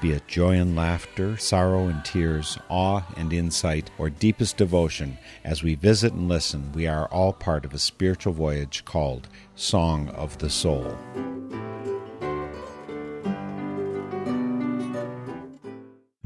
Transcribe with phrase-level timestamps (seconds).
[0.00, 5.62] Be it joy and laughter, sorrow and tears, awe and insight, or deepest devotion, as
[5.62, 10.38] we visit and listen, we are all part of a spiritual voyage called Song of
[10.38, 10.98] the Soul.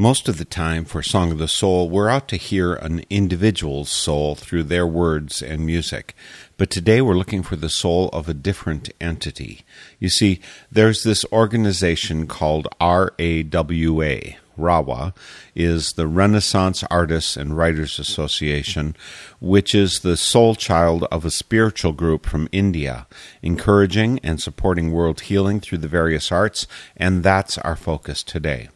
[0.01, 3.91] Most of the time for Song of the Soul, we're out to hear an individual's
[3.91, 6.15] soul through their words and music.
[6.59, 9.61] But today we're looking for the soul of a different entity.
[10.01, 10.41] You see,
[10.73, 14.35] there's this organization called RAWA.
[14.57, 15.15] RAWA
[15.55, 18.97] is the Renaissance Artists and Writers Association,
[19.41, 23.07] which is the soul child of a spiritual group from India,
[23.41, 28.69] encouraging and supporting world healing through the various arts, and that's our focus today.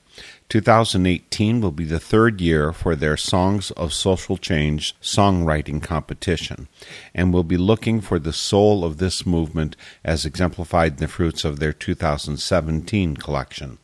[0.53, 6.69] 2018 will be the third year for their Songs of Social Change songwriting competition,
[7.15, 11.47] and will be looking for the soul of this movement as exemplified in the fruits
[11.47, 13.79] of their 2017 collection.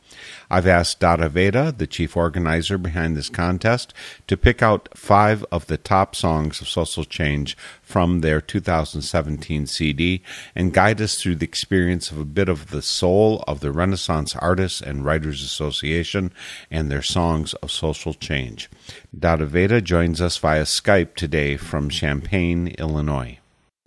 [0.49, 3.93] I've asked Dada Veda, the chief organizer behind this contest,
[4.27, 10.21] to pick out five of the top songs of social change from their 2017 CD
[10.55, 14.35] and guide us through the experience of a bit of the soul of the Renaissance
[14.35, 16.31] Artists and Writers Association
[16.69, 18.69] and their songs of social change.
[19.17, 23.39] Dada Veda joins us via Skype today from Champaign, Illinois.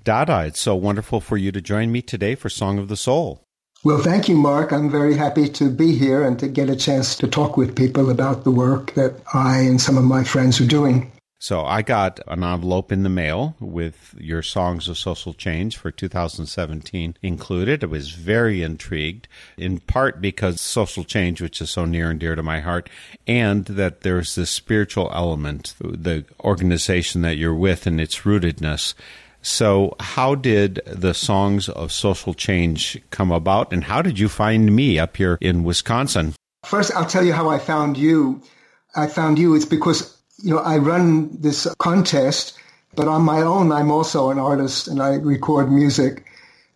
[0.05, 3.45] Dada, it's so wonderful for you to join me today for Song of the Soul.
[3.85, 4.73] Well, thank you, Mark.
[4.73, 8.11] I'm very happy to be here and to get a chance to talk with people
[8.11, 11.11] about the work that I and some of my friends are doing.
[11.41, 15.91] So I got an envelope in the mail with your songs of social change for
[15.91, 17.83] 2017 included.
[17.83, 22.37] I was very intrigued, in part because social change, which is so near and dear
[22.37, 22.89] to my heart,
[23.27, 28.95] and that there's this spiritual element, the organization that you're with and its rootedness.
[29.43, 34.75] So, how did the songs of social change come about, and how did you find
[34.75, 36.35] me up here in Wisconsin?
[36.65, 38.41] First, I'll tell you how I found you.
[38.95, 39.57] I found you.
[39.57, 42.57] It's because you know I run this contest,
[42.95, 46.25] but on my own, I'm also an artist and I record music.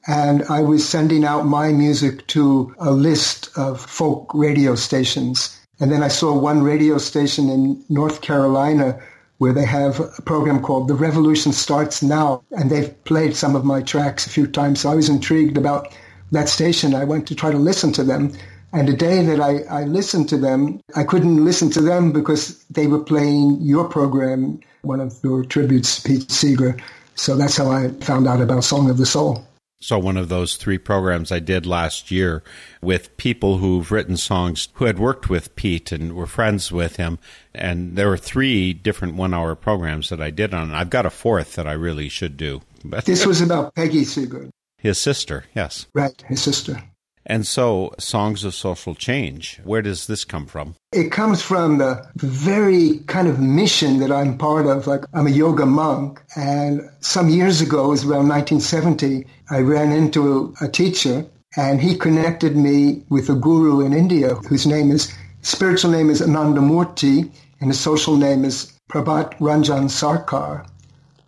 [0.08, 5.58] And I was sending out my music to a list of folk radio stations.
[5.80, 9.00] And then I saw one radio station in North Carolina
[9.38, 12.42] where they have a program called The Revolution Starts Now.
[12.52, 14.80] And they've played some of my tracks a few times.
[14.80, 15.94] So I was intrigued about
[16.32, 16.94] that station.
[16.94, 18.32] I went to try to listen to them.
[18.72, 22.64] And the day that I, I listened to them, I couldn't listen to them because
[22.64, 26.76] they were playing your program, one of your tributes, to Pete Seeger.
[27.14, 29.46] So that's how I found out about Song of the Soul.
[29.78, 32.42] So, one of those three programs I did last year
[32.80, 37.18] with people who've written songs who had worked with Pete and were friends with him.
[37.54, 40.72] And there were three different one hour programs that I did on.
[40.72, 42.62] I've got a fourth that I really should do.
[42.84, 44.50] But this was about Peggy Seeger.
[44.78, 45.86] His sister, yes.
[45.94, 46.82] Right, his sister.
[47.28, 50.76] And so, Songs of Social Change, where does this come from?
[50.92, 54.86] It comes from the very kind of mission that I'm part of.
[54.86, 56.22] Like, I'm a yoga monk.
[56.36, 61.26] And some years ago, it was around 1970, I ran into a, teacher
[61.56, 66.20] and he connected me with a guru in India whose name is, spiritual name is
[66.20, 70.66] Anandamurti and his social name is Prabhat Ranjan Sarkar.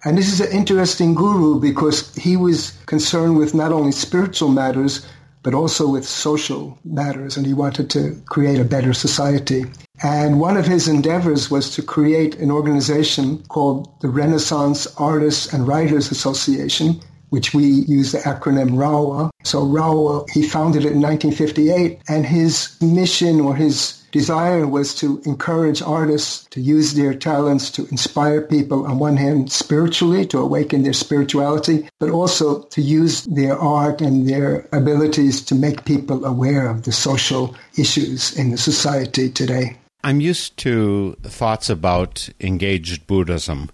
[0.04, 5.06] And this is an interesting guru because he was concerned with not only spiritual matters,
[5.48, 9.64] but also with social matters, and he wanted to create a better society.
[10.02, 15.66] And one of his endeavors was to create an organization called the Renaissance Artists and
[15.66, 17.00] Writers Association,
[17.30, 19.30] which we use the acronym RAWA.
[19.42, 25.20] So RAWA, he founded it in 1958, and his mission or his desire was to
[25.24, 30.82] encourage artists to use their talents to inspire people on one hand spiritually to awaken
[30.82, 36.68] their spirituality but also to use their art and their abilities to make people aware
[36.68, 43.68] of the social issues in the society today I'm used to thoughts about engaged Buddhism,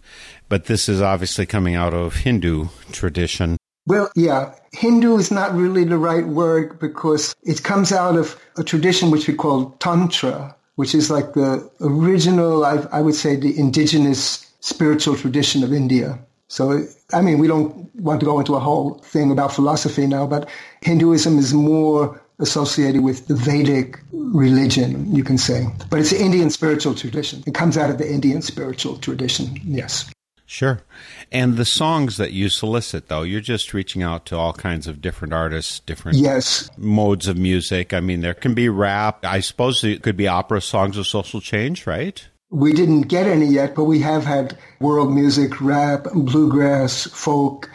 [0.48, 3.58] but this is obviously coming out of Hindu tradition.
[3.86, 8.64] Well, yeah, Hindu is not really the right word because it comes out of a
[8.64, 13.56] tradition which we call Tantra, which is like the original, I, I would say, the
[13.58, 16.18] indigenous spiritual tradition of India.
[16.48, 20.26] So, I mean, we don't want to go into a whole thing about philosophy now,
[20.26, 20.48] but
[20.82, 25.66] Hinduism is more associated with the Vedic religion, you can say.
[25.88, 27.44] But it's the Indian spiritual tradition.
[27.46, 30.10] It comes out of the Indian spiritual tradition, yes.
[30.46, 30.80] Sure.
[31.34, 35.02] And the songs that you solicit, though, you're just reaching out to all kinds of
[35.02, 37.92] different artists, different Yes, modes of music.
[37.92, 39.24] I mean, there can be rap.
[39.24, 42.26] I suppose it could be opera, songs of social change, right?
[42.54, 47.68] we didn't get any yet, but we have had world music, rap, bluegrass, folk,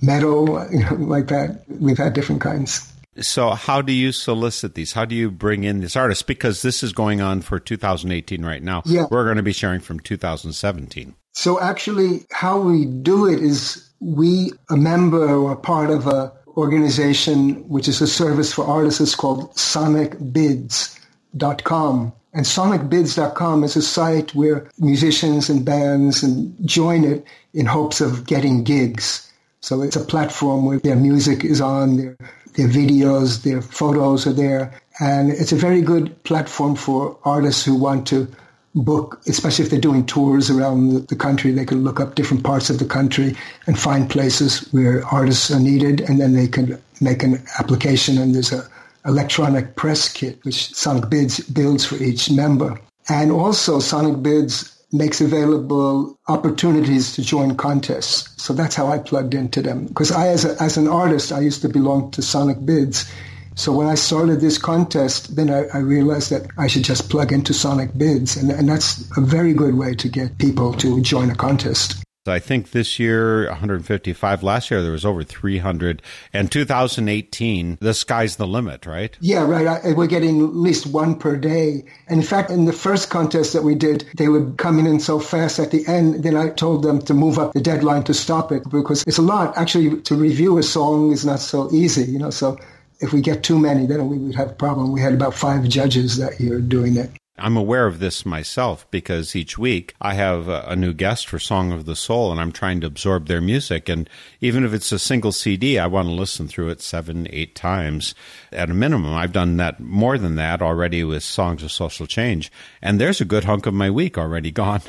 [0.00, 1.64] metal, you know, like that.
[1.68, 2.86] We've had different kinds.
[3.18, 4.92] So, how do you solicit these?
[4.92, 6.22] How do you bring in these artists?
[6.22, 8.82] Because this is going on for 2018 right now.
[8.86, 9.06] Yeah.
[9.10, 11.16] We're going to be sharing from 2017.
[11.32, 17.68] So actually, how we do it is we, a member or part of a organization,
[17.68, 22.12] which is a service for artists, it's called sonicbids.com.
[22.32, 27.24] And sonicbids.com is a site where musicians and bands and join it
[27.54, 29.26] in hopes of getting gigs.
[29.60, 32.16] So it's a platform where their music is on, their,
[32.54, 34.72] their videos, their photos are there.
[35.00, 38.28] And it's a very good platform for artists who want to
[38.74, 42.70] book, especially if they're doing tours around the- country, they can look up different parts
[42.70, 43.36] of the country
[43.66, 48.18] and find places where artists are needed, and then they can make an application.
[48.18, 48.66] And there's a
[49.04, 57.14] electronic press kit which Sonicbids builds for each member, and also Sonicbids makes available opportunities
[57.14, 58.42] to join contests.
[58.42, 59.86] So that's how I plugged into them.
[59.86, 63.10] Because I, as, a, as an artist, I used to belong to Sonicbids.
[63.60, 67.30] So when I started this contest, then I, I realized that I should just plug
[67.30, 68.40] into Sonicbids.
[68.40, 72.02] And, and that's a very good way to get people to join a contest.
[72.26, 74.42] I think this year 155.
[74.42, 76.00] Last year there was over 300.
[76.32, 79.14] And 2018, the sky's the limit, right?
[79.20, 79.66] Yeah, right.
[79.66, 81.84] I, we're getting at least one per day.
[82.08, 85.18] And in fact, in the first contest that we did, they were coming in so
[85.18, 86.22] fast at the end.
[86.22, 89.22] Then I told them to move up the deadline to stop it because it's a
[89.22, 89.56] lot.
[89.58, 92.30] Actually, to review a song is not so easy, you know.
[92.30, 92.58] So
[93.00, 94.92] if we get too many, then we would have a problem.
[94.92, 97.10] We had about five judges that year doing it.
[97.40, 101.72] I'm aware of this myself because each week I have a, new guest for Song
[101.72, 103.88] of the Soul and I'm trying to absorb their music.
[103.88, 104.08] And
[104.40, 108.14] even if it's a single CD, I want to listen through it seven, eight times
[108.52, 109.14] at a minimum.
[109.14, 112.52] I've done that more than that already with Songs of Social Change.
[112.82, 114.82] And there's a good hunk of my week already gone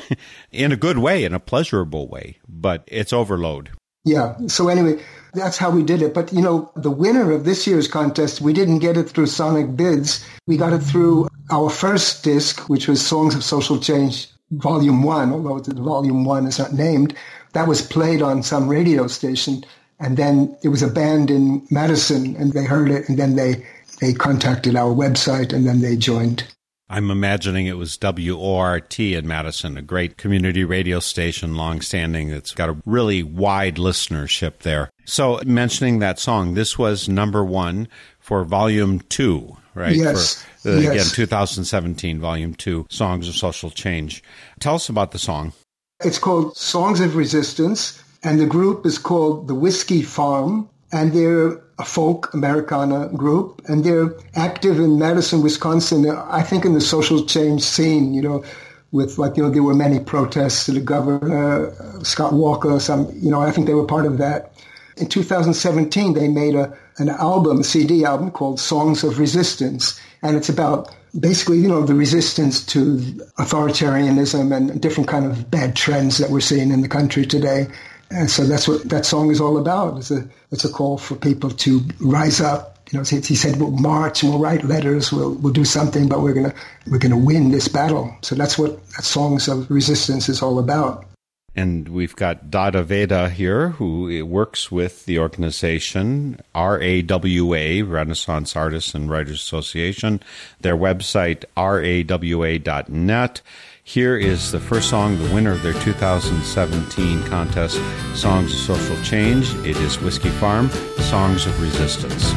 [0.50, 3.70] in a good way, in a pleasurable way, but it's overload.
[4.04, 4.36] Yeah.
[4.48, 5.02] So anyway,
[5.34, 6.14] that's how we did it.
[6.14, 10.24] But you know, the winner of this year's contest, we didn't get it through Sonicbids.
[10.46, 15.32] We got it through our first disc, which was Songs of Social Change Volume 1,
[15.32, 17.14] although the Volume 1 is not named.
[17.52, 19.64] That was played on some radio station.
[19.98, 23.64] And then it was a band in Madison and they heard it and then they,
[24.00, 26.44] they contacted our website and then they joined.
[26.92, 32.68] I'm imagining it was WORT in Madison, a great community radio station, long-standing, that's got
[32.68, 34.90] a really wide listenership there.
[35.06, 39.96] So, mentioning that song, this was number one for volume two, right?
[39.96, 40.44] Yes.
[40.58, 44.22] For, uh, Again, 2017, volume two, Songs of Social Change.
[44.60, 45.54] Tell us about the song.
[46.00, 51.60] It's called Songs of Resistance, and the group is called the Whiskey Farm, and they're
[51.78, 56.08] a folk Americana group, and they're active in Madison, Wisconsin.
[56.08, 58.44] I think in the social change scene, you know,
[58.92, 62.78] with like you know there were many protests to the governor uh, Scott Walker.
[62.78, 64.52] Some you know I think they were part of that.
[64.98, 70.36] In 2017, they made a an album, a CD album called Songs of Resistance, and
[70.36, 72.96] it's about basically, you know, the resistance to
[73.38, 77.66] authoritarianism and different kind of bad trends that we're seeing in the country today.
[78.12, 79.98] And so that's what that song is all about.
[79.98, 82.78] It's a it's a call for people to rise up.
[82.90, 86.34] You know, he said we'll march we'll write letters, we'll we'll do something, but we're
[86.34, 86.54] gonna
[86.90, 88.14] we're gonna win this battle.
[88.20, 91.06] So that's what that songs of resistance is all about.
[91.54, 99.10] And we've got Dada Veda here, who works with the organization RAWA, Renaissance Artists and
[99.10, 100.22] Writers Association,
[100.60, 103.42] their website, rawa.net.
[103.84, 107.80] Here is the first song, the winner of their 2017 contest,
[108.14, 109.52] Songs of Social Change.
[109.66, 112.32] It is Whiskey Farm, Songs of Resistance.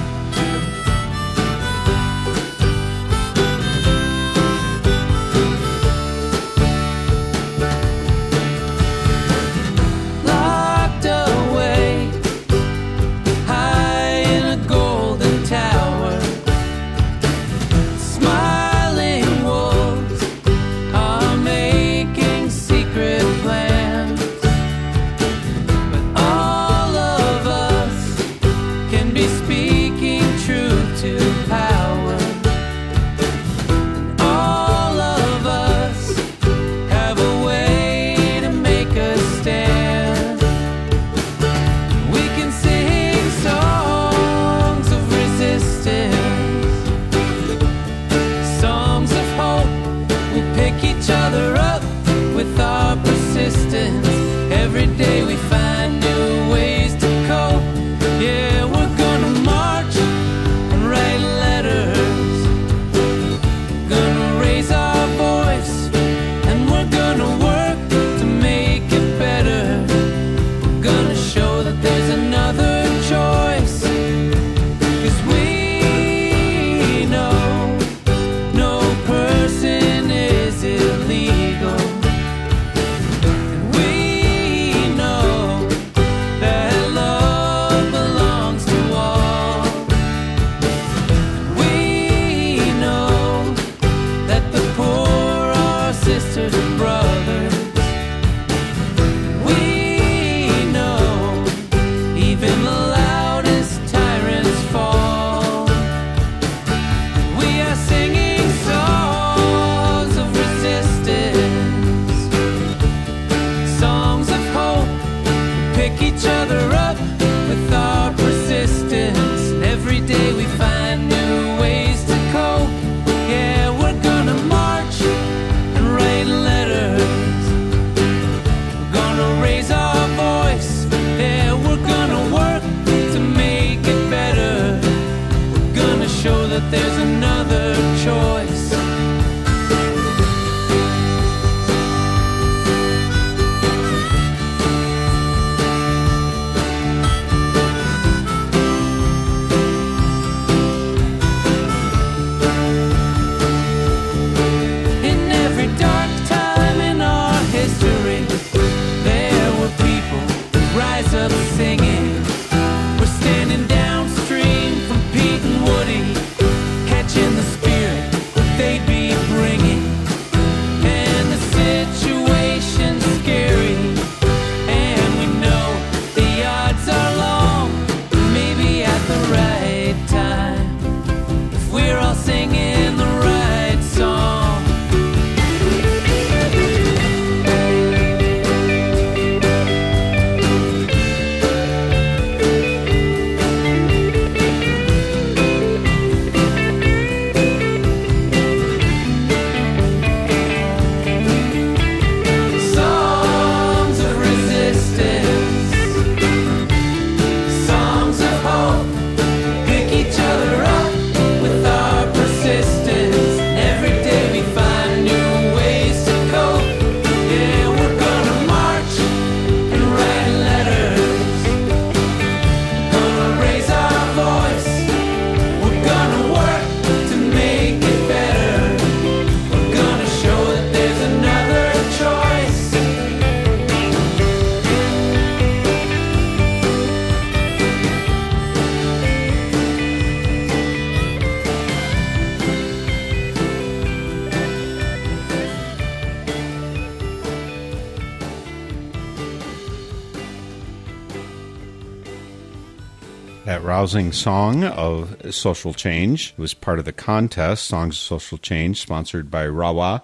[254.12, 256.34] Song of social change.
[256.38, 260.01] Was part of the contest, Songs of Social Change, sponsored by RAWA,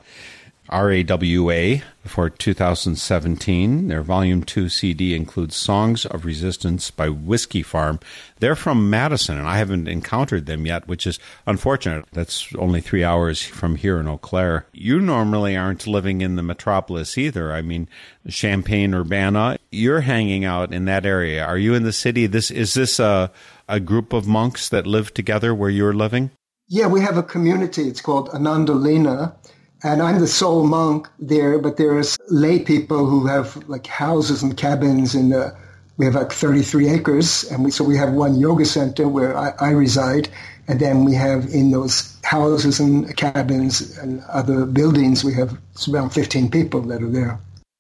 [0.69, 3.87] R-A-W-A, for 2017.
[3.87, 7.99] Their Volume 2 CD includes Songs of Resistance by Whiskey Farm.
[8.39, 12.05] They're from Madison, and I haven't encountered them yet, which is unfortunate.
[12.11, 14.65] That's only three hours from here in Eau Claire.
[14.73, 17.53] You normally aren't living in the metropolis either.
[17.53, 17.87] I mean,
[18.29, 21.45] Champaign, Urbana, you're hanging out in that area.
[21.45, 22.27] Are you in the city?
[22.27, 23.31] This Is this a,
[23.69, 26.31] a group of monks that live together where you're living?
[26.67, 27.87] Yeah, we have a community.
[27.87, 29.35] It's called Anandalina.
[29.83, 34.55] And I'm the sole monk there, but there's lay people who have like houses and
[34.55, 35.55] cabins in the,
[35.97, 37.43] we have like 33 acres.
[37.51, 40.29] And we, so we have one yoga center where I, I reside.
[40.67, 45.57] And then we have in those houses and cabins and other buildings, we have
[45.91, 47.39] around 15 people that are there.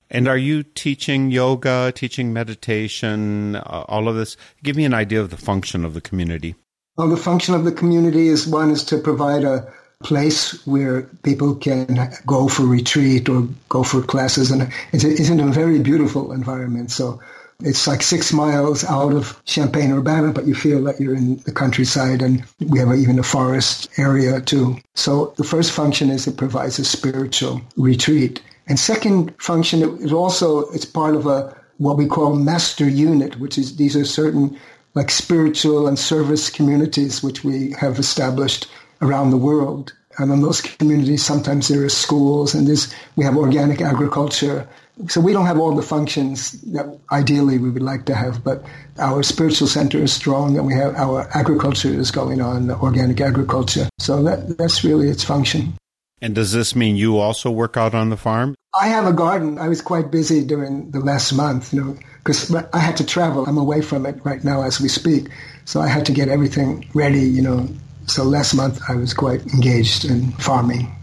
[0.09, 4.35] And are you teaching yoga, teaching meditation, uh, all of this?
[4.61, 6.55] Give me an idea of the function of the community.
[6.97, 9.71] Well, the function of the community is one is to provide a
[10.03, 15.39] place where people can go for retreat or go for classes, and it's, it's in
[15.39, 16.91] a very beautiful environment.
[16.91, 17.19] So
[17.63, 21.51] it's like six miles out of Champaign Urbana, but you feel that you're in the
[21.51, 24.77] countryside, and we have even a forest area too.
[24.95, 30.61] So the first function is it provides a spiritual retreat, and second function it also
[30.71, 34.57] it's part of a what we call master unit, which is these are certain
[34.93, 38.67] like spiritual and service communities which we have established
[39.01, 39.93] around the world.
[40.17, 44.67] And in those communities, sometimes there are schools and there's, we have organic agriculture.
[45.07, 48.63] So we don't have all the functions that ideally we would like to have, but
[48.99, 53.87] our spiritual center is strong and we have our agriculture is going on, organic agriculture.
[53.99, 55.73] So that, that's really its function.
[56.21, 58.53] And does this mean you also work out on the farm?
[58.79, 59.57] I have a garden.
[59.57, 63.45] I was quite busy during the last month, you know, because I had to travel.
[63.45, 65.29] I'm away from it right now as we speak.
[65.65, 67.67] So I had to get everything ready, you know.
[68.11, 70.93] So last month I was quite engaged in farming.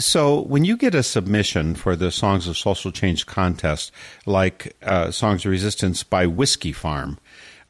[0.00, 3.92] So, when you get a submission for the Songs of Social Change contest,
[4.26, 7.18] like uh, Songs of Resistance by Whiskey Farm,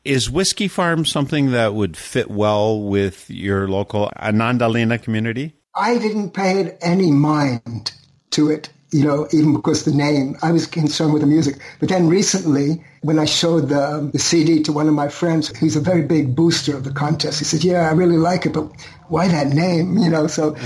[0.07, 5.55] is Whiskey Farm something that would fit well with your local Anandalina community?
[5.75, 7.93] I didn't pay any mind
[8.31, 11.57] to it, you know, even because the name, I was concerned with the music.
[11.81, 15.49] But then recently, when I showed the, um, the CD to one of my friends,
[15.59, 18.53] who's a very big booster of the contest, he said, yeah, I really like it,
[18.53, 18.71] but
[19.09, 20.27] why that name, you know?
[20.27, 20.57] So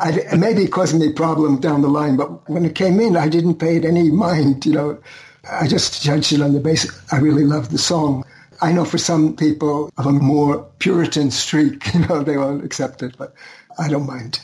[0.00, 3.16] I, maybe it caused me a problem down the line, but when it came in,
[3.16, 4.98] I didn't pay it any mind, you know.
[5.48, 8.24] I just judged it on the basis I really love the song.
[8.62, 13.02] I know for some people of a more Puritan streak, you know, they won't accept
[13.02, 13.32] it, but
[13.78, 14.40] I don't mind.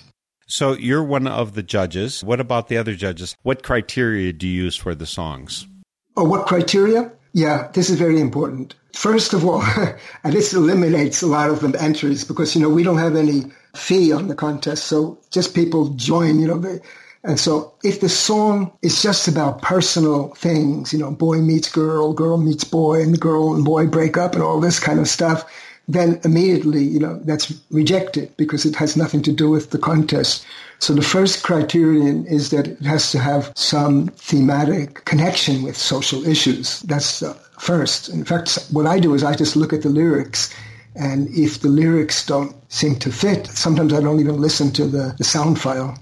[0.52, 2.23] So you're one of the judges.
[2.23, 3.35] What about the other judges?
[3.42, 5.66] What criteria do you use for the songs?
[6.14, 7.11] Oh, what criteria?
[7.32, 8.75] Yeah, this is very important.
[8.92, 9.62] First of all,
[10.25, 13.44] and this eliminates a lot of the entries because, you know, we don't have any
[13.75, 14.85] fee on the contest.
[14.85, 16.80] So just people join, you know, they,
[17.25, 22.12] and so if the song is just about personal things, you know, boy meets girl,
[22.12, 25.50] girl meets boy, and girl and boy break up and all this kind of stuff,
[25.89, 30.45] then immediately, you know, that's rejected because it has nothing to do with the contest.
[30.79, 36.27] So the first criterion is that it has to have some thematic connection with social
[36.27, 36.81] issues.
[36.81, 38.09] That's the first.
[38.09, 40.53] In fact, what I do is I just look at the lyrics
[40.95, 45.15] and if the lyrics don't seem to fit, sometimes I don't even listen to the,
[45.17, 45.99] the sound file.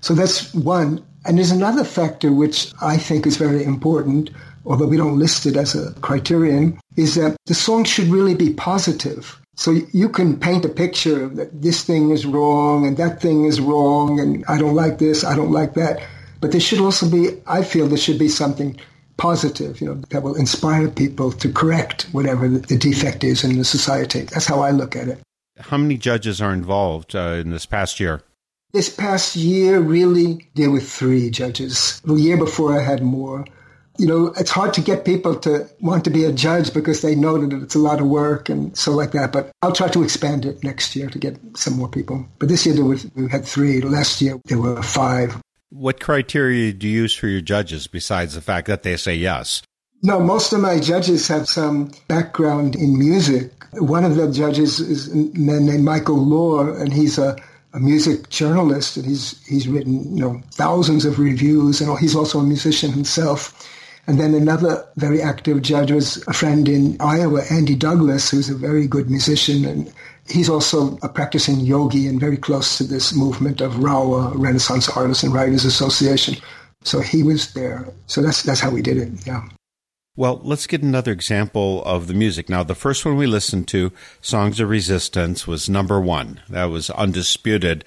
[0.00, 1.04] So that's one.
[1.24, 4.30] And there's another factor which I think is very important,
[4.66, 8.52] although we don't list it as a criterion, is that the song should really be
[8.52, 9.40] positive.
[9.54, 13.60] So you can paint a picture that this thing is wrong and that thing is
[13.60, 16.02] wrong and I don't like this, I don't like that.
[16.40, 18.78] But there should also be, I feel there should be something
[19.16, 23.64] positive, you know, that will inspire people to correct whatever the defect is in the
[23.64, 24.22] society.
[24.22, 25.20] That's how I look at it.
[25.58, 28.22] How many judges are involved uh, in this past year?
[28.72, 31.98] This past year, really, there were three judges.
[32.04, 33.46] The year before, I had more.
[33.98, 37.14] You know, it's hard to get people to want to be a judge because they
[37.14, 39.32] know that it's a lot of work and so like that.
[39.32, 42.26] But I'll try to expand it next year to get some more people.
[42.38, 43.80] But this year, there was, we had three.
[43.80, 45.40] Last year, there were five.
[45.70, 49.62] What criteria do you use for your judges besides the fact that they say yes?
[50.02, 53.50] No, most of my judges have some background in music.
[53.72, 57.36] One of the judges is a man named Michael Lohr, and he's a,
[57.72, 62.38] a music journalist, and he's he's written you know thousands of reviews, and he's also
[62.38, 63.52] a musician himself.
[64.06, 68.54] And then another very active judge was a friend in Iowa, Andy Douglas, who's a
[68.54, 69.92] very good musician, and
[70.28, 75.24] he's also a practicing yogi and very close to this movement of RAWA, Renaissance Artists
[75.24, 76.36] and Writers Association.
[76.82, 77.88] So he was there.
[78.06, 79.26] So that's that's how we did it.
[79.26, 79.48] Yeah.
[80.18, 82.48] Well, let's get another example of the music.
[82.48, 83.92] Now, the first one we listened to,
[84.22, 86.40] Songs of Resistance, was number one.
[86.48, 87.84] That was undisputed.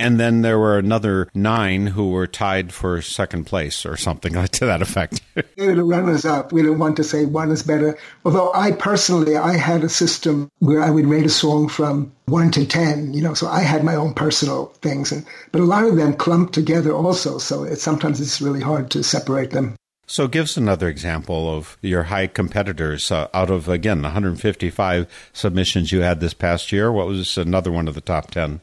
[0.00, 4.50] And then there were another nine who were tied for second place or something like
[4.52, 5.20] to that effect.
[5.56, 6.52] The runners up.
[6.52, 7.98] We don't want to say one is better.
[8.24, 12.50] Although I personally, I had a system where I would rate a song from one
[12.52, 15.12] to 10, you know, so I had my own personal things.
[15.12, 17.38] And, but a lot of them clumped together also.
[17.38, 19.76] So it, sometimes it's really hard to separate them.
[20.06, 23.12] So, give us another example of your high competitors.
[23.12, 27.86] Uh, out of, again, 155 submissions you had this past year, what was another one
[27.86, 28.60] of the top 10?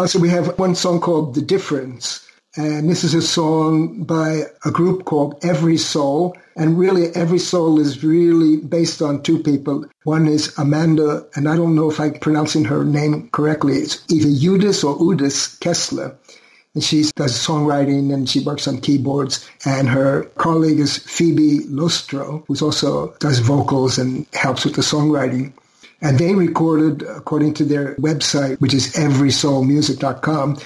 [0.00, 2.26] Uh, also, we have one song called The Difference.
[2.56, 6.38] And this is a song by a group called Every Soul.
[6.56, 9.84] And really, Every Soul is really based on two people.
[10.04, 13.74] One is Amanda, and I don't know if I'm pronouncing her name correctly.
[13.74, 16.16] It's either Udis or Udis Kessler.
[16.74, 19.46] And she does songwriting and she works on keyboards.
[19.66, 25.52] And her colleague is Phoebe Lostroh, who also does vocals and helps with the songwriting.
[26.02, 30.58] And they recorded, according to their website, which is everysoulmusic.com,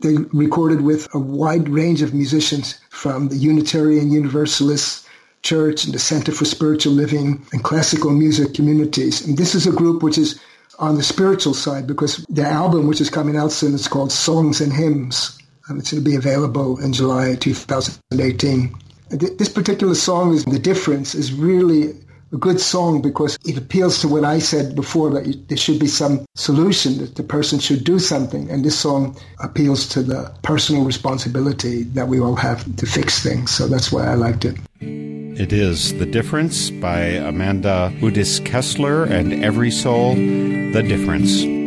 [0.00, 5.06] they recorded with a wide range of musicians from the Unitarian Universalist
[5.42, 9.26] Church and the Center for Spiritual Living and classical music communities.
[9.26, 10.40] And this is a group which is
[10.78, 14.60] on the spiritual side because their album, which is coming out soon, is called Songs
[14.60, 15.38] and Hymns.
[15.68, 18.74] Um, it's going to be available in July 2018.
[19.10, 21.94] This particular song is the difference is really
[22.32, 25.86] a good song because it appeals to what I said before that there should be
[25.86, 30.84] some solution that the person should do something, and this song appeals to the personal
[30.84, 33.50] responsibility that we all have to fix things.
[33.50, 34.56] So that's why I liked it.
[34.80, 41.61] It is The Difference by Amanda Udis Kessler and Every Soul, The Difference.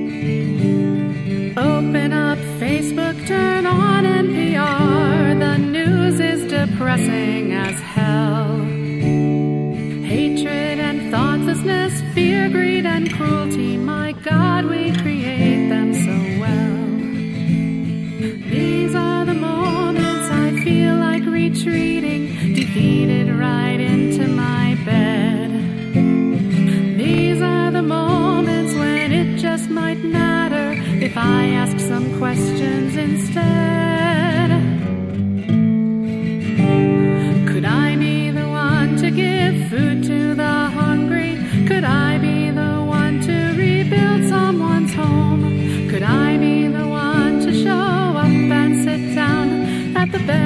[13.15, 13.77] Cruelty.
[13.77, 16.75] My God, we create them so well.
[18.49, 25.51] These are the moments I feel like retreating, defeated right into my bed.
[26.97, 30.73] These are the moments when it just might matter
[31.03, 33.74] if I ask some questions instead.
[50.11, 50.44] The bed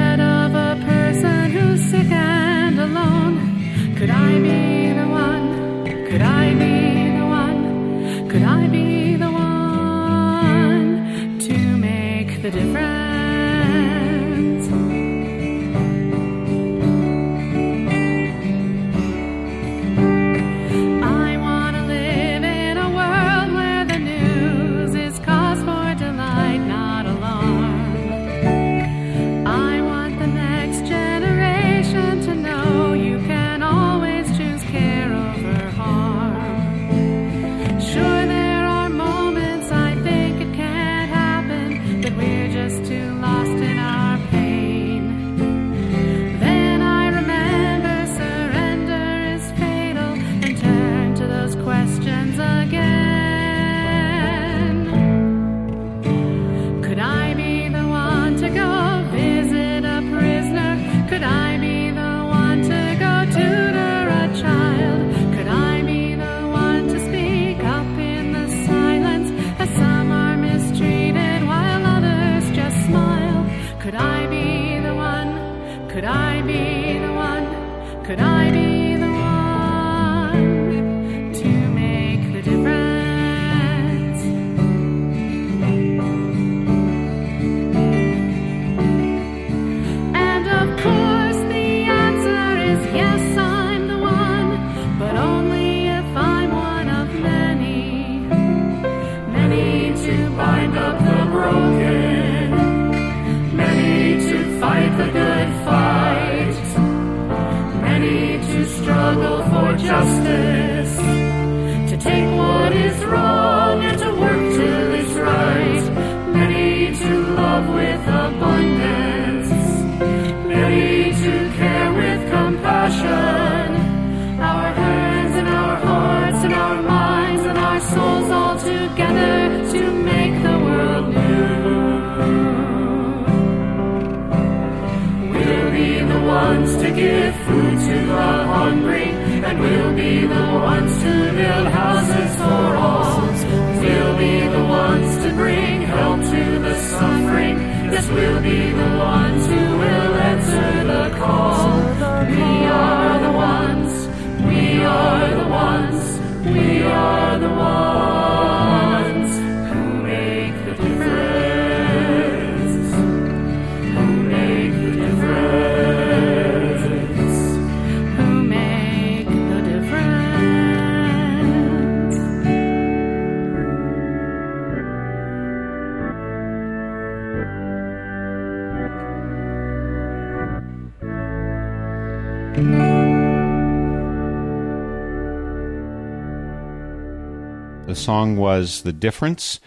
[188.09, 189.59] song was The Difference.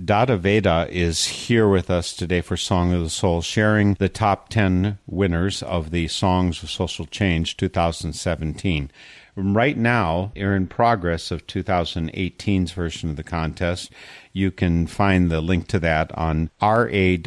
[0.00, 4.50] Dada Veda is here with us today for Song of the Soul, sharing the top
[4.50, 8.92] 10 winners of the Songs of Social Change 2017.
[9.34, 13.90] Right now, you're in progress of 2018's version of the contest.
[14.32, 17.18] You can find the link to that on RAWA,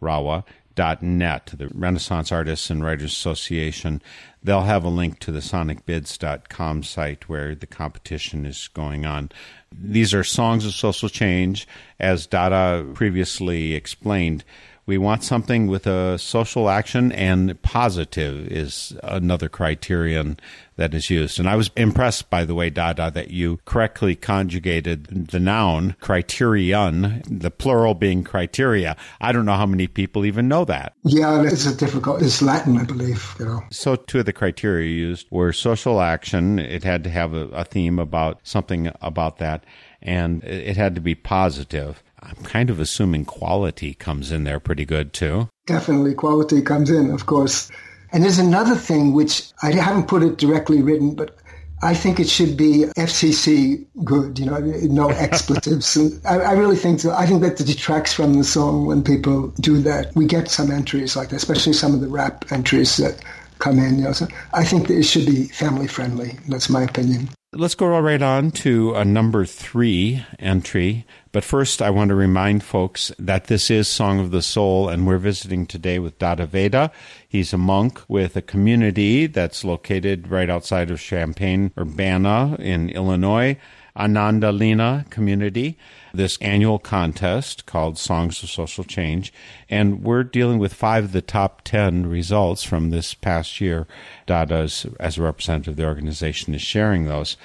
[0.00, 0.44] Rawa,
[0.76, 4.00] net, the Renaissance Artists and Writers Association.
[4.42, 9.30] They'll have a link to the sonicbids.com site where the competition is going on.
[9.72, 11.68] These are songs of social change.
[11.98, 14.44] As Dada previously explained,
[14.90, 20.36] we want something with a social action and positive is another criterion
[20.74, 21.38] that is used.
[21.38, 27.22] And I was impressed, by the way, Dada, that you correctly conjugated the noun criterion,
[27.30, 28.96] the plural being criteria.
[29.20, 30.94] I don't know how many people even know that.
[31.04, 32.20] Yeah, it's a difficult.
[32.20, 33.36] It's Latin, I believe.
[33.38, 33.60] You know.
[33.70, 36.58] So, two of the criteria used were social action.
[36.58, 39.62] It had to have a, a theme about something about that,
[40.02, 42.02] and it it had to be positive.
[42.22, 45.48] I'm kind of assuming quality comes in there pretty good too.
[45.66, 47.70] Definitely, quality comes in, of course.
[48.12, 51.36] And there's another thing which I haven't put it directly written, but
[51.82, 55.96] I think it should be FCC good, you know, no expletives.
[55.96, 57.12] and I, I really think so.
[57.12, 60.14] I think that detracts from the song when people do that.
[60.14, 63.22] We get some entries like that, especially some of the rap entries that
[63.60, 63.98] come in.
[63.98, 66.36] You know, so I think that it should be family friendly.
[66.48, 67.30] That's my opinion.
[67.52, 71.04] Let's go right on to a number three entry.
[71.32, 75.06] But first, I want to remind folks that this is Song of the Soul, and
[75.06, 76.90] we're visiting today with Dada Veda.
[77.28, 83.56] He's a monk with a community that's located right outside of Champaign, Urbana in Illinois.
[83.96, 85.76] Ananda Lina community
[86.14, 89.32] this annual contest called Songs of Social Change.
[89.68, 93.86] And we're dealing with five of the top 10 results from this past year.
[94.26, 97.36] Dada, as, as a representative of the organization, is sharing those.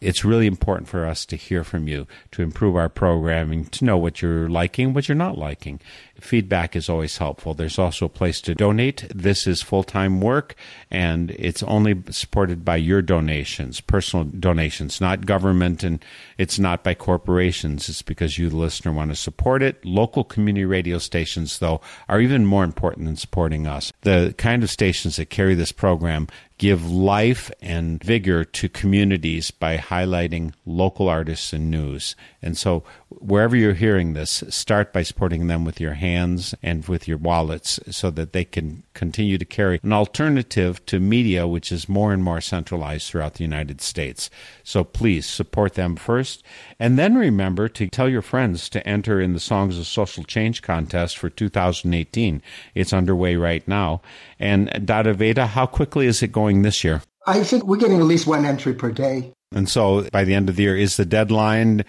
[0.00, 3.98] it's really important for us to hear from you, to improve our programming, to know
[3.98, 5.78] what you're liking, what you're not liking.
[6.18, 7.54] Feedback is always helpful.
[7.54, 9.06] There's also a place to donate.
[9.14, 10.54] This is full time work,
[10.90, 16.02] and it's only supported by your donations, personal donations, not government, and
[16.38, 17.88] it's not by corporations.
[17.88, 19.84] It's because you, the listener, want to support it.
[19.84, 23.92] Local community radio stations, though, are even more important than supporting us.
[24.02, 26.28] The kind of stations that carry this program
[26.60, 32.14] give life and vigor to communities by highlighting local artists and news.
[32.42, 37.08] And so, wherever you're hearing this, start by supporting them with your hands and with
[37.08, 41.88] your wallets so that they can continue to carry an alternative to media, which is
[41.88, 44.28] more and more centralized throughout the United States.
[44.70, 46.44] So, please support them first.
[46.78, 50.62] And then remember to tell your friends to enter in the Songs of Social Change
[50.62, 52.40] contest for 2018.
[52.76, 54.00] It's underway right now.
[54.38, 57.02] And Dada Veda, how quickly is it going this year?
[57.26, 59.32] I think we're getting at least one entry per day.
[59.50, 61.84] And so by the end of the year, is the deadline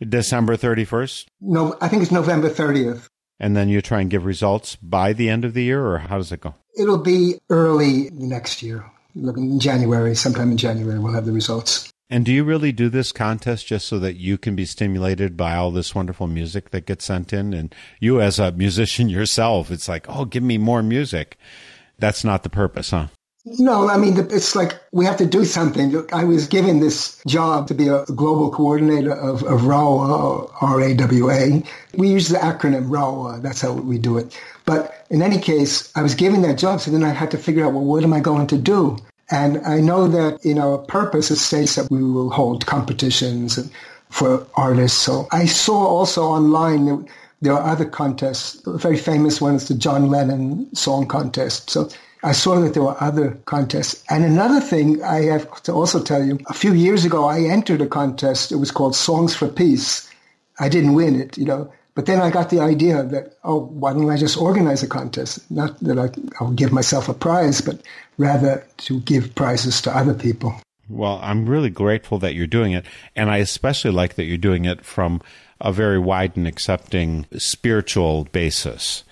[0.00, 1.26] December 31st?
[1.40, 3.06] No, I think it's November 30th.
[3.38, 6.18] And then you try and give results by the end of the year, or how
[6.18, 6.56] does it go?
[6.76, 8.90] It'll be early next year.
[9.14, 11.92] Looking in January, sometime in January, we'll have the results.
[12.14, 15.56] And do you really do this contest just so that you can be stimulated by
[15.56, 17.52] all this wonderful music that gets sent in?
[17.52, 21.36] And you, as a musician yourself, it's like, oh, give me more music.
[21.98, 23.08] That's not the purpose, huh?
[23.44, 26.06] No, I mean, it's like we have to do something.
[26.12, 31.64] I was given this job to be a global coordinator of, of RAWA, R-A-W-A.
[31.96, 33.40] We use the acronym RAWA.
[33.40, 34.40] That's how we do it.
[34.66, 36.80] But in any case, I was given that job.
[36.80, 38.98] So then I had to figure out, well, what am I going to do?
[39.30, 43.58] And I know that in our purpose, it states that we will hold competitions
[44.10, 44.98] for artists.
[44.98, 47.08] So I saw also online
[47.40, 48.66] there are other contests.
[48.66, 51.68] A very famous one is the John Lennon Song Contest.
[51.68, 51.90] So
[52.22, 54.02] I saw that there were other contests.
[54.08, 57.82] And another thing I have to also tell you, a few years ago, I entered
[57.82, 58.50] a contest.
[58.50, 60.08] It was called Songs for Peace.
[60.58, 61.70] I didn't win it, you know.
[61.94, 65.48] But then I got the idea that, oh, why don't I just organize a contest?
[65.50, 66.08] Not that I,
[66.40, 67.80] I'll give myself a prize, but
[68.18, 70.54] rather to give prizes to other people.
[70.88, 72.84] Well, I'm really grateful that you're doing it.
[73.14, 75.22] And I especially like that you're doing it from
[75.60, 79.04] a very wide and accepting spiritual basis.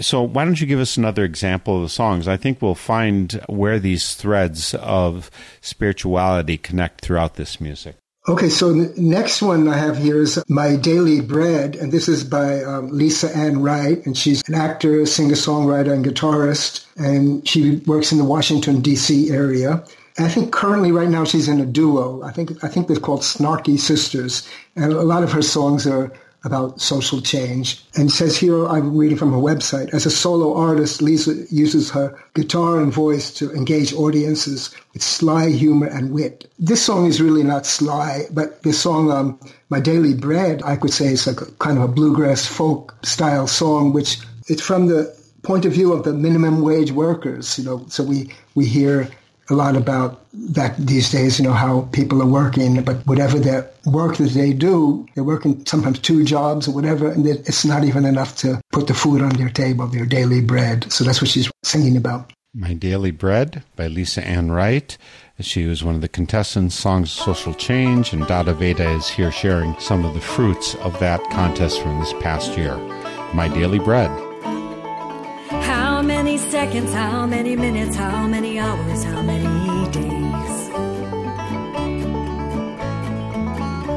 [0.00, 2.28] So, why don't you give us another example of the songs?
[2.28, 5.30] I think we'll find where these threads of
[5.62, 7.96] spirituality connect throughout this music.
[8.28, 12.24] Okay, so the next one I have here is My Daily Bread, and this is
[12.24, 18.10] by um, Lisa Ann Wright, and she's an actor, singer-songwriter, and guitarist, and she works
[18.10, 19.30] in the Washington, D.C.
[19.30, 19.84] area.
[20.16, 22.20] And I think currently, right now, she's in a duo.
[22.24, 26.12] I think I think they're called Snarky Sisters, and a lot of her songs are
[26.44, 27.84] about social change.
[27.96, 32.16] And says here, I'm reading from her website, as a solo artist, Lisa uses her
[32.34, 36.50] guitar and voice to engage audiences with sly humor and wit.
[36.58, 40.92] This song is really not sly, but the song, um, My Daily Bread, I could
[40.92, 44.18] say is like a kind of a bluegrass folk style song, which
[44.48, 48.32] it's from the point of view of the minimum wage workers, you know, so we,
[48.54, 49.08] we hear
[49.48, 53.70] a lot about that these days, you know, how people are working, but whatever their
[53.86, 58.04] work that they do, they're working sometimes two jobs or whatever, and it's not even
[58.04, 60.90] enough to put the food on their table, their daily bread.
[60.92, 62.32] So that's what she's singing about.
[62.54, 64.96] My Daily Bread by Lisa Ann Wright.
[65.40, 69.30] She was one of the contestants, Songs of Social Change, and Dada Veda is here
[69.30, 72.74] sharing some of the fruits of that contest from this past year.
[73.34, 74.25] My Daily Bread.
[76.76, 80.68] How many seconds, how many minutes, how many hours, how many days?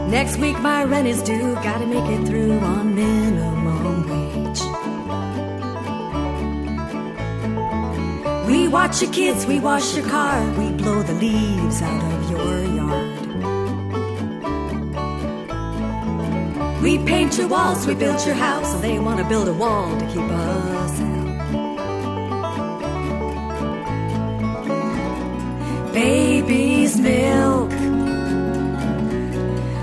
[0.10, 4.62] Next week my rent is due, gotta make it through on minimum wage.
[8.48, 12.64] We watch your kids, we wash your car, we blow the leaves out of your
[12.64, 13.20] yard.
[16.82, 20.06] We paint your walls, we build your house, so they wanna build a wall to
[20.06, 21.19] keep us out.
[25.94, 27.72] baby's milk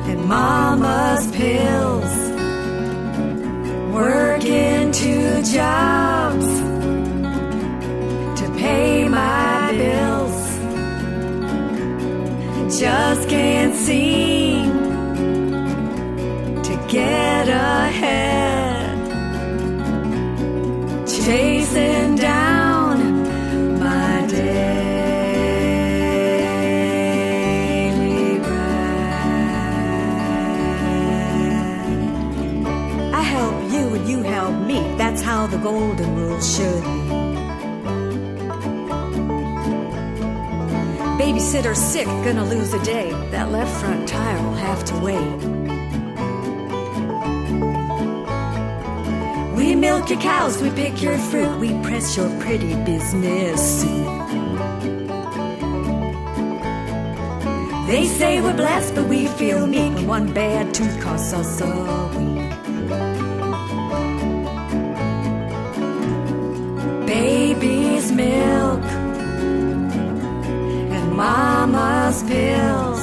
[0.08, 2.25] and mama's pills.
[35.66, 37.00] Golden rule should be.
[41.20, 43.10] Babysitter sick, gonna lose a day.
[43.32, 45.38] That left front tire will have to wait.
[49.56, 53.82] We milk your cows, we pick your fruit, we press your pretty business.
[57.90, 61.66] They say we're blessed, but we feel meek one bad tooth costs us a
[62.16, 62.35] week.
[68.16, 68.82] Milk
[70.96, 73.02] and mama's pills,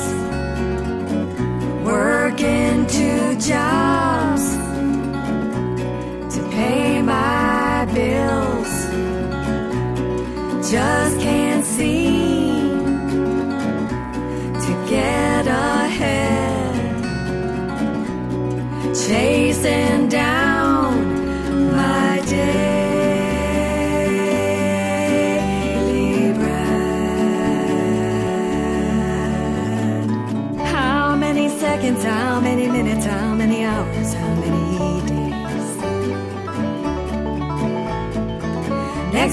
[1.85, 4.43] working two jobs
[6.35, 8.71] to pay my bills.
[10.71, 11.42] Just can't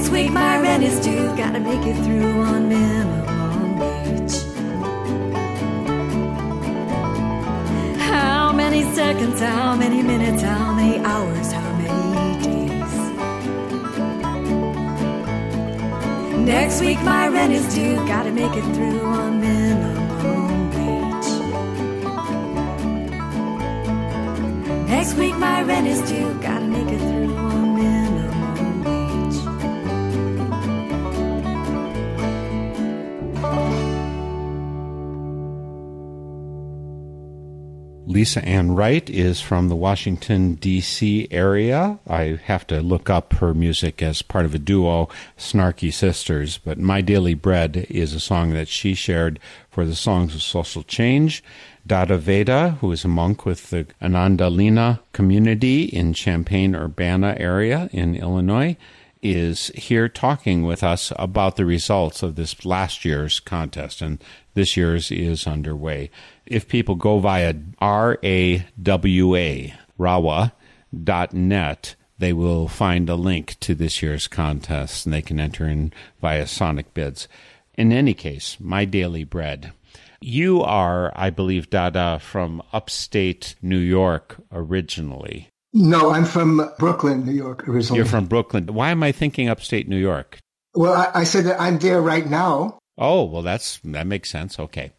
[0.01, 4.33] Next week my rent is due, gotta make it through on minimum wage.
[7.99, 12.93] How many seconds, how many minutes, how many hours, how many days?
[16.47, 21.29] Next week my rent is due, gotta make it through on minimum wage.
[24.89, 27.10] Next week my rent is due, gotta make it through
[38.11, 41.29] Lisa Ann Wright is from the Washington, D.C.
[41.31, 41.97] area.
[42.05, 46.77] I have to look up her music as part of a duo, Snarky Sisters, but
[46.77, 51.41] My Daily Bread is a song that she shared for the Songs of Social Change.
[51.87, 58.17] Dada Veda, who is a monk with the Anandalina community in Champaign Urbana area in
[58.17, 58.75] Illinois,
[59.21, 64.21] is here talking with us about the results of this last year's contest, and
[64.53, 66.09] this year's is underway.
[66.51, 75.05] If people go via R-A-W-A, rawa.net, they will find a link to this year's contest,
[75.05, 77.27] and they can enter in via Sonicbids.
[77.75, 79.71] In any case, My Daily Bread.
[80.19, 85.47] You are, I believe, Dada, from upstate New York originally.
[85.71, 87.95] No, I'm from Brooklyn, New York, originally.
[87.95, 88.67] You're from Brooklyn.
[88.67, 90.37] Why am I thinking upstate New York?
[90.75, 92.77] Well, I, I said that I'm there right now.
[92.97, 94.59] Oh, well, that's that makes sense.
[94.59, 94.91] Okay,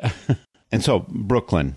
[0.72, 1.76] and so Brooklyn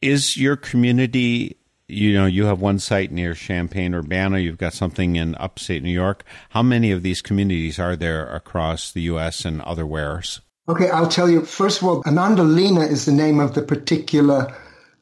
[0.00, 1.56] is your community.
[1.88, 4.38] You know, you have one site near Champaign Urbana.
[4.38, 6.24] You've got something in upstate New York.
[6.50, 9.44] How many of these communities are there across the U.S.
[9.44, 10.40] and other wheres?
[10.68, 11.44] Okay, I'll tell you.
[11.44, 14.54] First of all, Anandalina is the name of the particular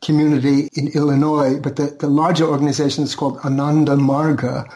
[0.03, 4.69] community in Illinois, but the, the larger organization is called Ananda Marga,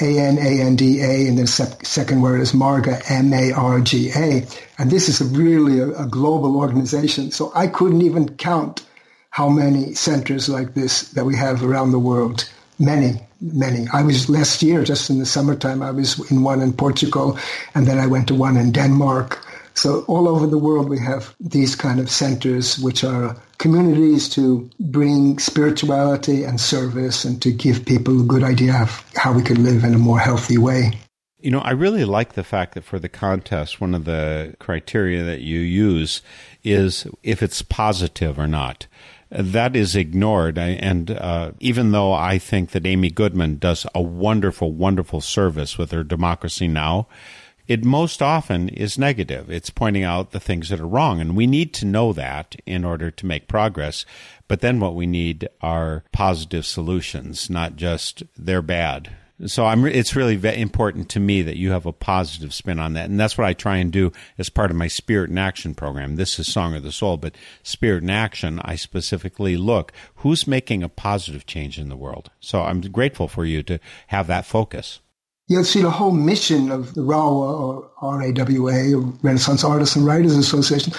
[0.00, 4.46] A-N-A-N-D-A, and the sec- second word is Marga, M-A-R-G-A.
[4.78, 7.30] And this is a really a, a global organization.
[7.30, 8.84] So I couldn't even count
[9.30, 12.48] how many centers like this that we have around the world.
[12.78, 13.86] Many, many.
[13.92, 17.38] I was last year, just in the summertime, I was in one in Portugal,
[17.74, 19.45] and then I went to one in Denmark.
[19.76, 24.68] So all over the world, we have these kind of centers, which are communities to
[24.80, 29.58] bring spirituality and service and to give people a good idea of how we could
[29.58, 30.92] live in a more healthy way.
[31.38, 35.22] You know, I really like the fact that for the contest, one of the criteria
[35.24, 36.22] that you use
[36.64, 38.86] is if it's positive or not.
[39.28, 40.56] That is ignored.
[40.56, 45.90] And uh, even though I think that Amy Goodman does a wonderful, wonderful service with
[45.90, 47.08] her Democracy Now!,
[47.68, 49.50] it most often is negative.
[49.50, 51.20] It's pointing out the things that are wrong.
[51.20, 54.04] And we need to know that in order to make progress.
[54.48, 59.10] But then what we need are positive solutions, not just they're bad.
[59.44, 59.84] So I'm.
[59.84, 63.36] It's really important to me that you have a positive spin on that, and that's
[63.36, 66.16] what I try and do as part of my Spirit in Action program.
[66.16, 70.82] This is Song of the Soul, but Spirit in Action, I specifically look who's making
[70.82, 72.30] a positive change in the world.
[72.40, 75.00] So I'm grateful for you to have that focus.
[75.48, 80.36] You'll see the whole mission of the RAWA or RAWA, or Renaissance Artists and Writers
[80.36, 80.92] Association,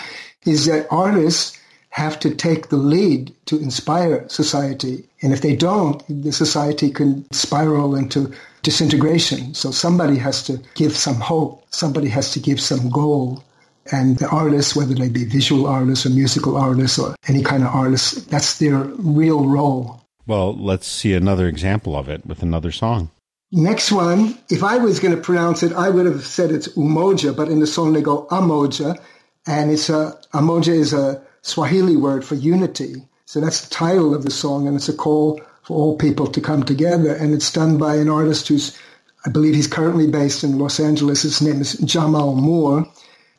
[0.45, 1.57] is that artists
[1.89, 5.03] have to take the lead to inspire society.
[5.21, 8.31] And if they don't, the society can spiral into
[8.61, 9.53] disintegration.
[9.53, 11.65] So somebody has to give some hope.
[11.71, 13.43] Somebody has to give some goal.
[13.91, 17.73] And the artists, whether they be visual artists or musical artists or any kind of
[17.73, 20.03] artists, that's their real role.
[20.25, 23.09] Well, let's see another example of it with another song.
[23.51, 27.33] Next one, if I was going to pronounce it, I would have said it's Umoja,
[27.33, 28.99] but in the song they go Amoja,
[29.45, 33.07] and it's a Amoja is a Swahili word for unity.
[33.25, 36.41] So that's the title of the song, and it's a call for all people to
[36.41, 37.13] come together.
[37.13, 38.77] And it's done by an artist who's,
[39.25, 41.21] I believe, he's currently based in Los Angeles.
[41.21, 42.85] His name is Jamal Moore.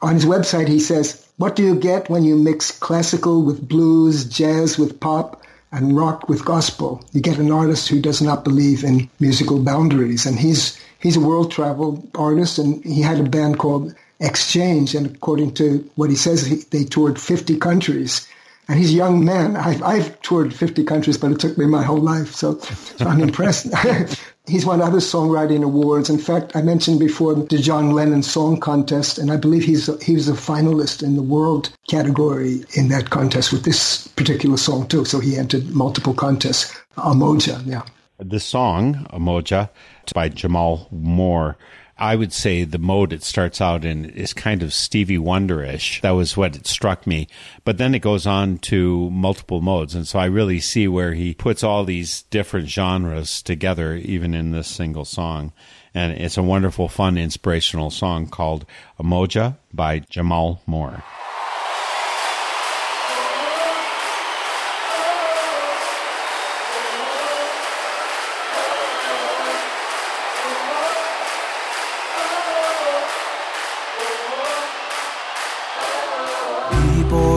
[0.00, 4.24] On his website, he says, "What do you get when you mix classical with blues,
[4.24, 5.37] jazz with pop?"
[5.72, 7.04] And rock with gospel.
[7.12, 10.26] You get an artist who does not believe in musical boundaries.
[10.26, 14.94] And he's he's a world travel artist, and he had a band called Exchange.
[14.94, 18.26] And according to what he says, he, they toured 50 countries.
[18.68, 19.56] And he's a young man.
[19.56, 23.22] I've, I've toured 50 countries, but it took me my whole life, so, so I'm
[23.22, 23.68] impressed.
[24.48, 26.10] he's won other songwriting awards.
[26.10, 30.02] In fact, I mentioned before the John Lennon Song Contest, and I believe he's a,
[30.02, 34.88] he was a finalist in the world category in that contest with this particular song
[34.88, 35.04] too.
[35.04, 36.74] So he entered multiple contests.
[36.96, 37.82] Amoja, yeah.
[38.18, 39.70] The song Amoja
[40.14, 41.56] by Jamal Moore.
[41.98, 46.00] I would say the mode it starts out in is kind of Stevie Wonderish.
[46.00, 47.26] That was what struck me.
[47.64, 49.94] But then it goes on to multiple modes.
[49.94, 54.52] And so I really see where he puts all these different genres together, even in
[54.52, 55.52] this single song.
[55.92, 58.64] And it's a wonderful, fun, inspirational song called
[59.00, 61.02] Amoja by Jamal Moore.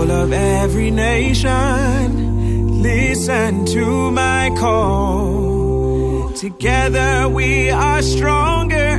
[0.01, 6.31] People of every nation, listen to my call.
[6.31, 8.97] Together we are stronger,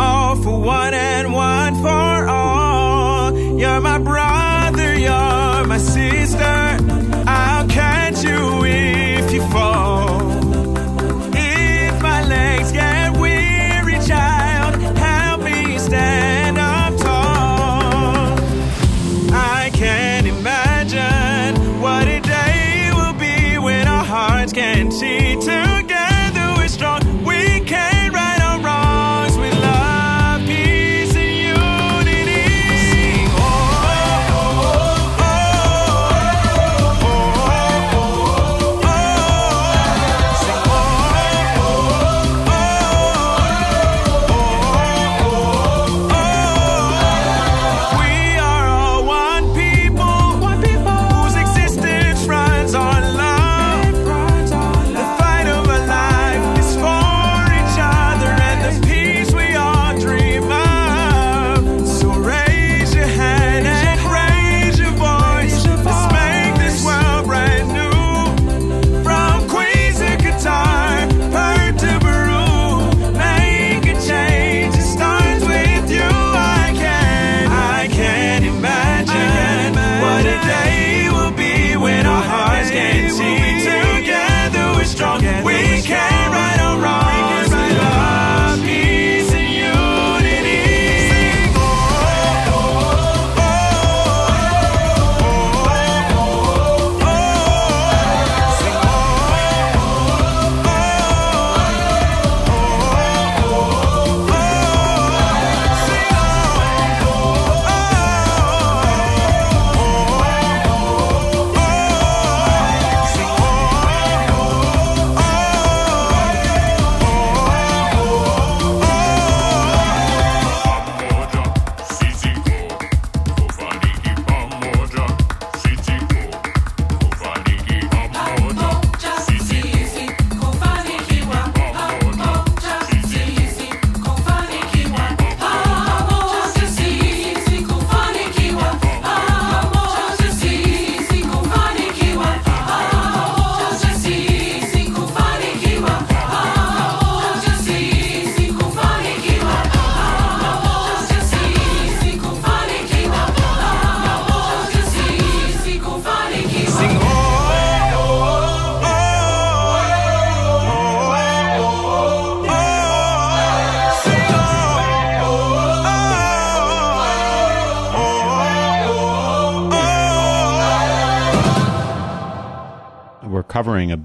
[0.00, 3.38] all for one and one for all.
[3.58, 4.29] You're my brother,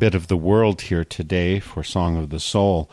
[0.05, 2.87] bit of the world here today for Song of the Soul.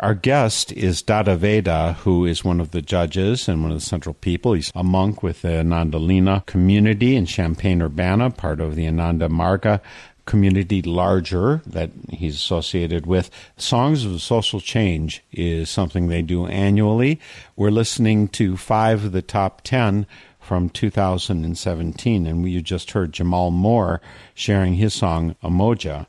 [0.00, 3.84] Our guest is Dada Veda, who is one of the judges and one of the
[3.84, 4.54] central people.
[4.54, 9.82] He's a monk with the Anandalina community in Champaign Urbana, part of the Ananda Marga
[10.24, 13.28] community larger that he's associated with.
[13.58, 17.20] Songs of Social Change is something they do annually.
[17.56, 20.06] We're listening to five of the top ten
[20.40, 24.00] from 2017, and you just heard Jamal Moore
[24.32, 26.06] sharing his song Amoja.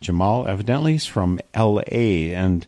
[0.00, 2.34] Jamal evidently is from L.A.
[2.34, 2.66] and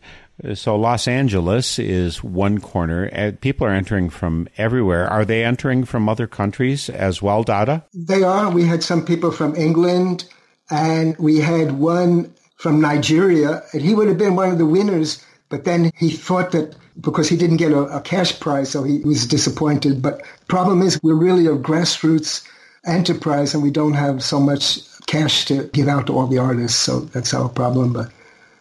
[0.55, 3.09] so Los Angeles is one corner.
[3.13, 5.07] Uh, People are entering from everywhere.
[5.07, 7.85] Are they entering from other countries as well, Dada?
[7.93, 8.49] They are.
[8.49, 10.25] We had some people from England,
[10.69, 15.23] and we had one from Nigeria, and he would have been one of the winners.
[15.49, 18.99] But then he thought that because he didn't get a, a cash prize, so he
[18.99, 20.01] was disappointed.
[20.01, 22.47] But problem is, we're really a grassroots
[22.85, 26.79] enterprise, and we don't have so much cash to give out to all the artists.
[26.79, 27.93] So that's our problem.
[27.93, 28.11] But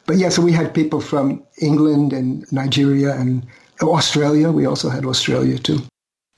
[0.07, 3.47] but yeah, so we had people from England and Nigeria and
[3.82, 4.51] Australia.
[4.51, 5.80] We also had Australia too.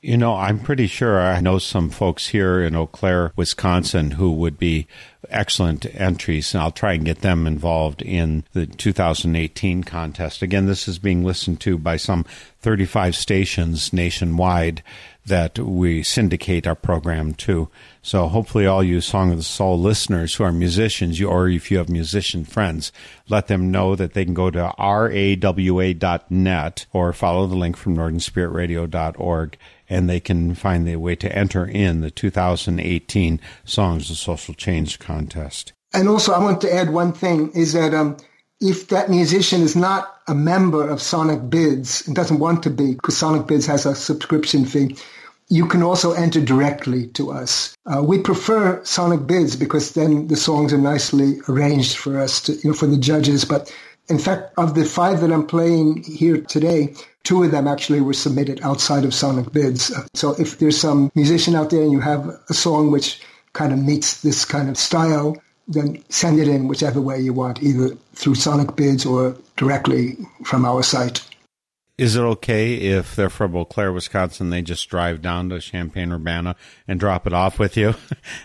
[0.05, 4.33] You know, I'm pretty sure I know some folks here in Eau Claire, Wisconsin, who
[4.33, 4.89] would be
[5.29, 10.43] excellent entries, and I'll try and get them involved in the 2018 contest.
[10.43, 12.25] Again, this is being listened to by some
[12.59, 14.83] 35 stations nationwide
[15.27, 17.69] that we syndicate our program to.
[18.03, 21.71] So hopefully all you Song of the Soul listeners who are musicians, you, or if
[21.71, 22.91] you have musician friends,
[23.29, 26.07] let them know that they can go to rawa.net
[26.93, 29.57] or follow the link from northernspiritradio.org
[29.89, 34.99] and they can find the way to enter in the 2018 Songs of Social Change
[34.99, 35.73] contest.
[35.95, 38.17] And also, I want to add one thing is that um,
[38.63, 43.17] if that musician is not a member of Sonicbids and doesn't want to be, because
[43.17, 44.97] Sonicbids has a subscription fee,
[45.49, 47.77] you can also enter directly to us.
[47.85, 52.71] Uh, we prefer Sonicbids because then the songs are nicely arranged for us to, you
[52.71, 53.45] know, for the judges.
[53.45, 53.75] But
[54.09, 56.95] in fact, of the five that I'm playing here today,
[57.25, 59.93] two of them actually were submitted outside of Sonicbids.
[59.93, 63.21] Uh, So if there's some musician out there and you have a song which
[63.53, 65.37] kind of meets this kind of style,
[65.69, 70.83] then send it in whichever way you want, either through Sonicbids or directly from our
[70.83, 71.23] site.
[71.99, 76.11] Is it okay if they're from Eau Claire, Wisconsin, they just drive down to Champaign
[76.11, 76.57] Urbana
[76.89, 77.95] and drop it off with you?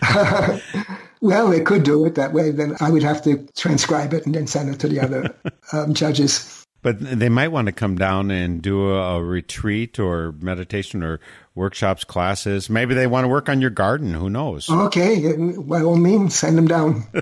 [1.20, 2.50] Well, they could do it that way.
[2.50, 5.34] Then I would have to transcribe it and then send it to the other
[5.72, 6.57] um, judges.
[6.80, 11.20] But they might want to come down and do a, a retreat or meditation or
[11.54, 12.70] workshops, classes.
[12.70, 14.14] Maybe they want to work on your garden.
[14.14, 14.70] Who knows?
[14.70, 17.04] Okay, by all means, send them down.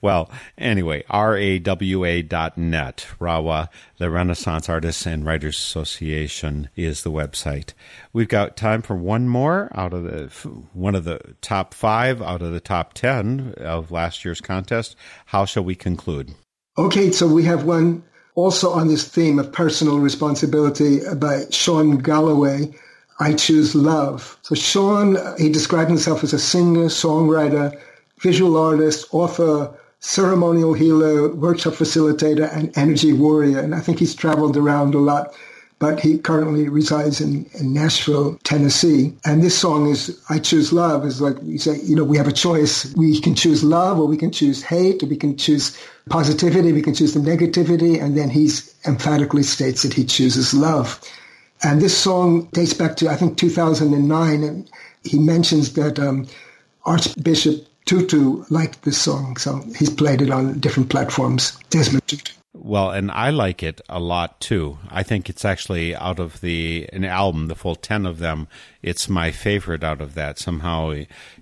[0.00, 3.06] Well, anyway, rawa dot net.
[3.20, 7.72] Rawa, the Renaissance Artists and Writers Association, is the website.
[8.12, 10.26] We've got time for one more out of the
[10.72, 14.96] one of the top five out of the top ten of last year's contest.
[15.26, 16.34] How shall we conclude?
[16.76, 18.02] Okay, so we have one
[18.34, 22.72] also on this theme of personal responsibility by Sean Galloway.
[23.20, 24.38] I choose love.
[24.42, 27.78] So Sean, he described himself as a singer, songwriter,
[28.20, 33.60] visual artist, author, ceremonial healer, workshop facilitator, and energy warrior.
[33.60, 35.34] And I think he's traveled around a lot,
[35.82, 39.12] but he currently resides in, in Nashville, Tennessee.
[39.24, 42.28] And this song is I Choose Love is like you say, you know, we have
[42.28, 42.94] a choice.
[42.94, 45.76] We can choose love or we can choose hate or we can choose
[46.08, 48.00] positivity, we can choose the negativity.
[48.00, 48.48] And then he
[48.86, 51.00] emphatically states that he chooses love.
[51.64, 54.44] And this song dates back to, I think, 2009.
[54.44, 54.70] And
[55.02, 56.28] he mentions that um,
[56.84, 59.36] Archbishop Tutu liked this song.
[59.36, 61.58] So he's played it on different platforms.
[61.70, 62.34] Desmond Tutu.
[62.64, 64.78] Well, and I like it a lot too.
[64.88, 68.46] I think it's actually out of the an album, the full ten of them.
[68.82, 70.38] It's my favorite out of that.
[70.38, 70.94] Somehow,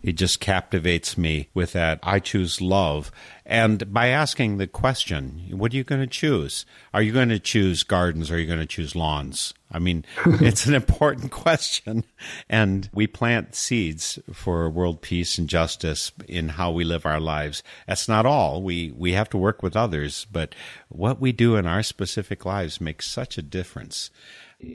[0.02, 1.98] he just captivates me with that.
[2.02, 3.12] I choose love,
[3.44, 6.64] and by asking the question, "What are you going to choose?
[6.94, 8.30] Are you going to choose gardens?
[8.30, 12.04] Or are you going to choose lawns?" I mean, it's an important question,
[12.48, 17.62] and we plant seeds for world peace and justice in how we live our lives.
[17.86, 18.62] That's not all.
[18.62, 20.54] We we have to work with others, but
[20.88, 24.10] what we do in our specific lives makes such a difference.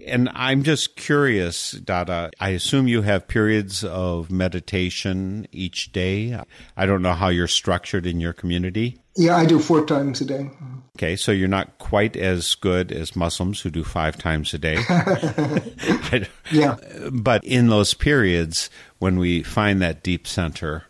[0.07, 2.31] And I'm just curious, Dada.
[2.39, 6.39] I assume you have periods of meditation each day.
[6.75, 8.97] I don't know how you're structured in your community.
[9.15, 10.49] Yeah, I do four times a day.
[10.97, 14.77] Okay, so you're not quite as good as Muslims who do five times a day.
[16.51, 16.77] Yeah.
[17.11, 20.85] but in those periods when we find that deep center,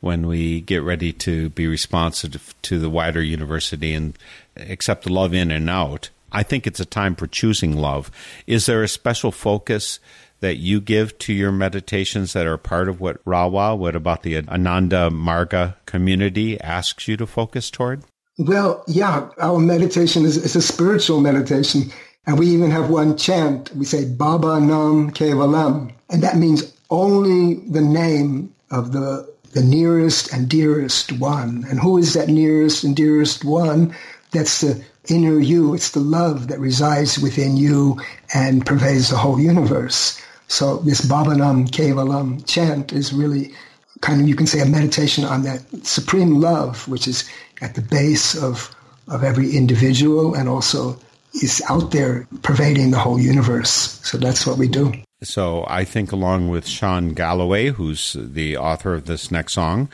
[0.00, 4.16] when we get ready to be responsive to the wider university and
[4.56, 8.10] accept the love in and out, I think it's a time for choosing love.
[8.46, 9.98] Is there a special focus
[10.40, 14.36] that you give to your meditations that are part of what Rawa, what about the
[14.36, 18.04] Ananda Marga community asks you to focus toward?
[18.38, 21.90] Well, yeah, our meditation is, is a spiritual meditation.
[22.24, 23.74] And we even have one chant.
[23.74, 25.92] We say Baba Nam Kevalam.
[26.08, 31.64] And that means only the name of the, the nearest and dearest one.
[31.68, 33.94] And who is that nearest and dearest one?
[34.30, 35.74] That's the inner you.
[35.74, 38.00] It's the love that resides within you
[38.32, 40.20] and pervades the whole universe.
[40.48, 43.52] So this Baba Nam Kevalam chant is really
[44.00, 47.28] kind of, you can say, a meditation on that supreme love, which is
[47.60, 48.74] at the base of,
[49.08, 50.98] of every individual and also
[51.34, 54.00] is out there pervading the whole universe.
[54.02, 54.92] So that's what we do.
[55.22, 59.88] So I think, along with Sean Galloway, who's the author of this next song,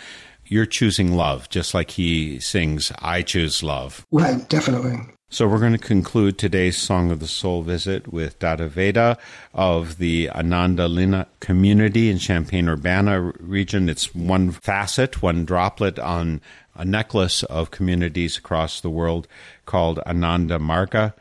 [0.45, 4.07] you're choosing love, just like he sings, I choose love.
[4.13, 4.99] Right, definitely.
[5.35, 9.19] So we're going to conclude today's Song of the Soul visit with Dada Veda
[9.53, 13.89] of the Ananda Lina community in Champaign-Urbana region.
[13.89, 16.41] It's one facet, one droplet on
[16.77, 19.27] a necklace of communities across the world
[19.67, 21.15] called Ananda Marga.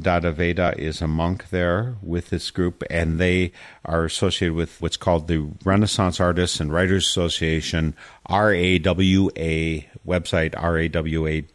[0.00, 3.50] Dada Veda is a monk there with this group, and they
[3.84, 7.96] are associated with what's called the Renaissance Artists and Writers Association,
[8.30, 8.78] RAWA
[10.06, 11.54] website, rawa.net.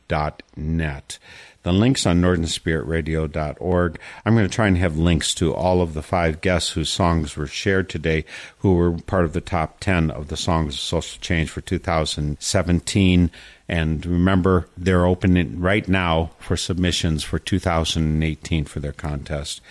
[1.63, 3.99] The links on northernspiritradio.org.
[4.25, 7.37] I'm going to try and have links to all of the five guests whose songs
[7.37, 8.25] were shared today,
[8.59, 13.31] who were part of the top 10 of the Songs of Social Change for 2017.
[13.69, 19.61] And remember, they're open right now for submissions for 2018 for their contest.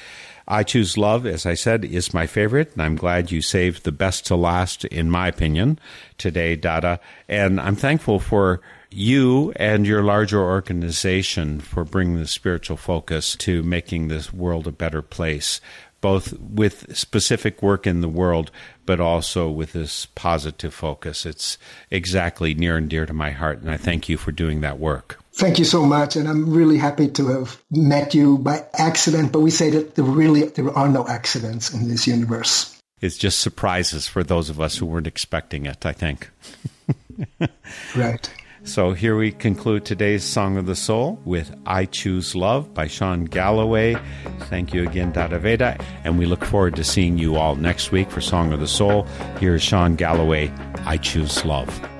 [0.50, 3.92] I Choose Love, as I said, is my favorite, and I'm glad you saved the
[3.92, 5.78] best to last, in my opinion,
[6.18, 6.98] today, Dada.
[7.28, 8.60] And I'm thankful for
[8.90, 14.72] you and your larger organization for bringing the spiritual focus to making this world a
[14.72, 15.60] better place,
[16.00, 18.50] both with specific work in the world,
[18.86, 21.24] but also with this positive focus.
[21.24, 21.58] It's
[21.90, 25.18] exactly near and dear to my heart, and I thank you for doing that work.
[25.34, 29.32] Thank you so much, and I'm really happy to have met you by accident.
[29.32, 32.76] But we say that there really there are no accidents in this universe.
[33.00, 35.86] It's just surprises for those of us who weren't expecting it.
[35.86, 36.30] I think.
[37.96, 38.30] Right.
[38.62, 43.24] So here we conclude today's Song of the Soul with I Choose Love by Sean
[43.24, 43.96] Galloway.
[44.42, 45.82] Thank you again, Dada Veda.
[46.04, 49.04] And we look forward to seeing you all next week for Song of the Soul.
[49.38, 50.52] Here's Sean Galloway,
[50.84, 51.99] I Choose Love.